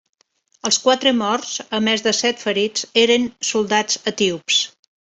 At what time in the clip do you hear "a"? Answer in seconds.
1.79-1.81